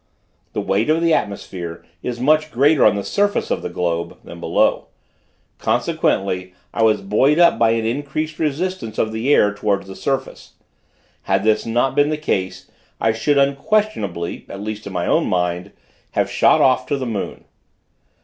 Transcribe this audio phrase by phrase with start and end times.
[0.53, 4.39] The weight of the atmosphere is much greater on the surface of the globe, than
[4.39, 4.87] below;
[5.59, 10.53] consequently I was buoyed up by the increasing resistance of the air towards the surface.
[11.29, 12.65] Had this not been the case,
[12.99, 15.71] I should, unquestionably, at least in my own mind,
[16.13, 17.45] have shot off to the moon.